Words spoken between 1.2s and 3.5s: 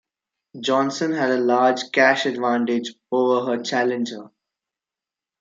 a large cash advantage over